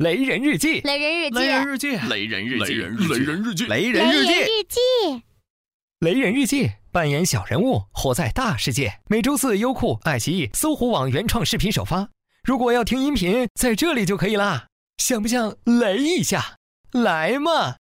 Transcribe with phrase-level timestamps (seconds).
[0.00, 5.22] 雷人日记，雷人日记，雷人日记，雷人日记，雷人日记，雷雷人人日记，日记，
[5.98, 8.94] 雷人日记，扮演小人物，活在大世界。
[9.08, 12.08] 每周四，优酷、爱奇艺、搜狐网原创视频首发。
[12.42, 14.68] 如果要听音频，在这里就可以啦。
[14.96, 16.56] 想不想雷一下？
[16.92, 17.76] 来嘛！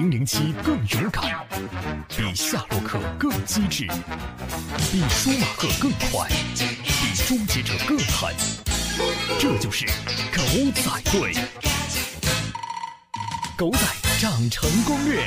[0.00, 1.46] 零零七更勇敢，
[2.08, 3.86] 比夏洛克更机智，
[4.90, 8.34] 比舒马赫更快，比终结者更狠。
[9.38, 9.84] 这就是
[10.34, 11.34] 狗仔队。
[13.58, 13.78] 狗仔
[14.18, 15.22] 长成攻略。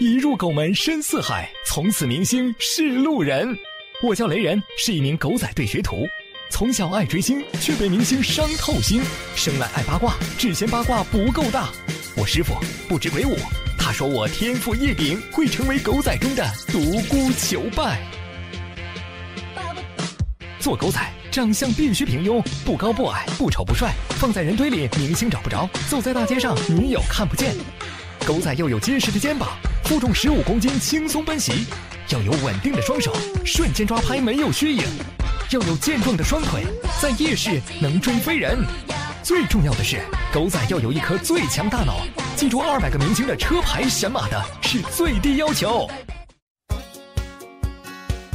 [0.00, 3.56] 一入狗门深似海，从此明星是路人。
[4.02, 6.04] 我叫雷人，是一名狗仔队学徒。
[6.52, 9.00] 从小爱追星，却被明星伤透心。
[9.34, 11.70] 生来爱八卦，只嫌八卦不够大。
[12.14, 12.54] 我师傅
[12.86, 13.38] 不知鬼舞，
[13.78, 17.98] 他说我天赋异禀，会成为狗仔中的独孤求败。
[20.60, 23.90] 做狗仔，长相必须平庸，不高不矮，不丑不帅。
[24.10, 27.56] 放在人堆里，明星找不着；走在大街上，女友看不见。
[28.26, 29.48] 狗仔要有结实的肩膀，
[29.84, 31.64] 负重十五公斤轻松奔袭；
[32.10, 33.10] 要有稳定的双手，
[33.42, 34.84] 瞬间抓拍没有虚影；
[35.52, 36.64] 要有健壮的双腿，
[36.98, 38.58] 在夜市能追飞人。
[39.22, 42.00] 最重要的是，狗仔要有一颗最强大脑，
[42.34, 45.86] 记住二百个明星的车牌神马的是最低要求。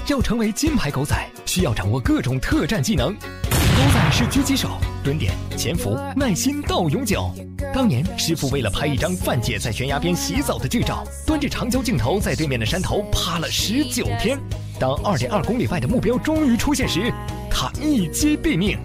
[0.05, 3.11] 要成为金牌狗仔，需要掌握各种特战技能。
[3.15, 7.33] 狗仔是狙击手，蹲点、潜伏、耐心到永久。
[7.73, 14.39] 当年师傅为了拍一张范姐在悬崖边洗澡的剧照，端着长焦镜头在对面的山头趴了十九天。
[14.79, 17.11] 当二点二公里外的目标终于出现时，
[17.49, 18.77] 他一击毙命。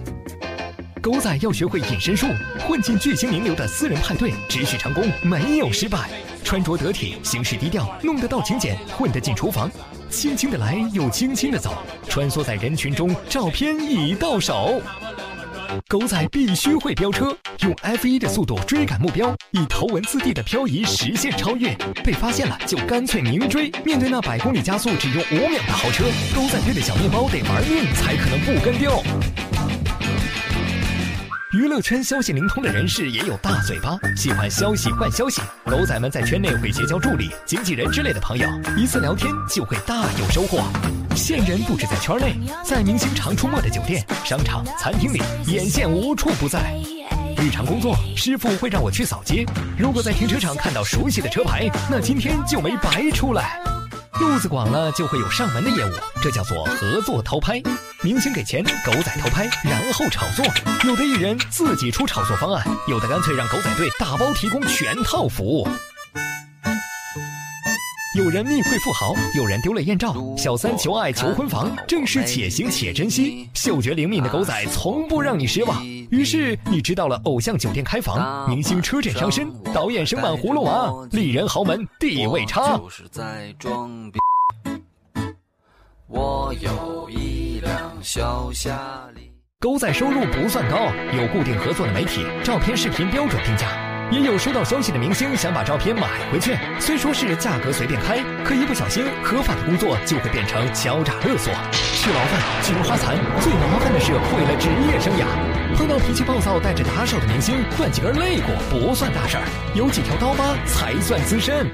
[1.01, 2.27] 狗仔要学会隐身术，
[2.65, 6.09] 混进巨星名流的私人派对，只许成功，没有失败。
[6.43, 9.69] 穿着得体，行事低调，弄得到请柬，混得进厨房，
[10.09, 11.73] 轻轻的来又轻轻的走，
[12.07, 14.81] 穿梭在人群中，照片已到手。
[15.87, 21.75] 狗仔必须会飙车，用 F1 的速度追赶目标，以头文字 D 的漂移实现超越。
[22.03, 23.71] 被发现了就干脆明追。
[23.85, 26.03] 面对那百公里加速只用五秒的豪车，
[26.35, 29.01] 狗仔队的小面包得玩命才可能不跟丢。
[31.53, 35.39] 娱乐圈消息灵通的人士也有大嘴巴，喜欢消息换消息。
[35.65, 40.63] 狗仔们在圈内会结交助理、经纪人之类的朋友，一次聊天就会大有收获。
[41.15, 46.73] 线人不止在圈内，在明星常出没的酒店、商场、餐厅里，眼线无处不在。
[47.37, 49.45] 日常工作，师傅会让我去扫街。
[49.77, 53.59] 如果在停车场看到熟悉的车牌，那今天就没白出来。
[54.19, 55.91] 路子广了，就会有上门的业务，
[56.21, 57.61] 这叫做合作偷拍。
[58.01, 60.45] 明星给钱，狗仔偷拍，然后炒作。
[60.87, 65.67] 有的艺人自己出炒作方案，有的干脆让狗仔队打包提供全套服务。
[68.15, 73.49] 有人密会富豪，有人丢了艳照，小三求爱求婚房，正是且行且珍惜。
[73.55, 75.83] 嗅觉灵敏的狗仔从不让你失望。
[76.11, 82.77] 于是你知道了，偶像酒店开房，明星车震伤身，导演生满葫芦娃，丽人豪门地位差。
[82.77, 84.19] 就是在装逼。
[86.05, 89.31] 我有一辆小夏利。
[89.59, 90.77] 狗仔收入不算高，
[91.17, 93.67] 有固定合作的媒体，照片、视频标准定价。
[94.13, 101.51] 也有收到消息的明星想把照片买回去，虽说是价格随便开，可一不小心，合法的工作就会变成敲诈勒索。
[101.71, 105.25] 吃牢饭，菊花残，最麻烦的是毁了职业生涯。
[105.75, 109.43] 碰到脾气暴躁、带着打手的明星，断几根肋骨不算大事儿，
[109.73, 111.67] 有几条刀疤才算资深。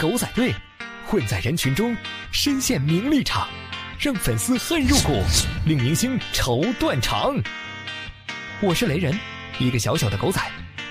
[0.00, 0.54] 狗仔队，
[1.06, 1.94] 混在人群中，
[2.32, 3.46] 深陷名利场，
[3.98, 5.22] 让粉丝恨入骨，
[5.66, 7.36] 令明星愁断肠。
[8.60, 9.18] 我是雷人，
[9.58, 10.40] 一个小小的狗仔。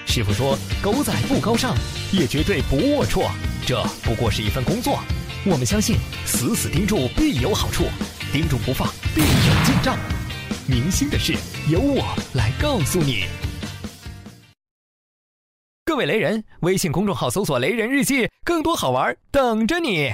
[0.08, 1.76] 师傅说：“狗仔不高尚，
[2.12, 3.30] 也绝对不龌龊，
[3.68, 5.00] 这不过是一份工作。
[5.46, 7.84] 我们相信，死死盯住必有好处，
[8.32, 9.96] 盯住不放必有进账。
[10.66, 11.36] 明星的事，
[11.70, 12.04] 由我
[12.34, 13.26] 来告诉你。”
[15.86, 20.12] 各位雷人，微信公众号搜索“雷人日记”，更多好玩等着你。